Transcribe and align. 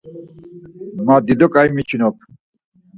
Man 1.05 1.19
dido 1.25 1.47
ǩai 1.53 1.69
miçinop. 1.75 2.17